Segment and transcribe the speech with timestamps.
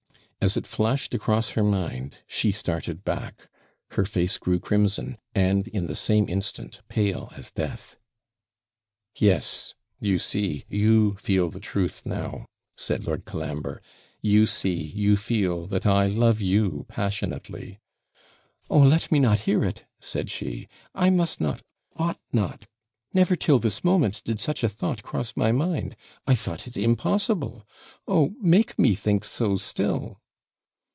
[0.43, 3.47] As it flashed across her mind, she started back;
[3.91, 7.95] her face grew crimson, and, in the same instant, pale as death.
[9.15, 13.83] 'Yes you see, you feel the truth now,' said Lord Colambre.
[14.19, 17.77] 'You see, you feel, that I love you passionately.'
[18.67, 21.61] 'Oh, let me not hear it!' said she; 'I must not
[21.97, 22.65] ought not.
[23.13, 25.95] Never, till this moment, did such a thought cross my mind
[26.25, 27.63] I thought it impossible
[28.07, 30.17] oh, make me think so still.'